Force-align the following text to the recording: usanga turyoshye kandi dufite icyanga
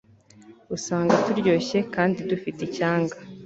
usanga 0.75 1.13
turyoshye 1.25 1.79
kandi 1.93 2.17
dufite 2.29 2.59
icyanga 2.67 3.15